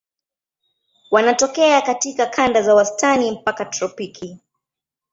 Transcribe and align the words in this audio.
Wanatokea 1.11 1.81
katika 1.81 2.25
kanda 2.25 2.61
za 2.61 2.75
wastani 2.75 3.31
mpaka 3.31 3.65
tropiki. 3.65 4.37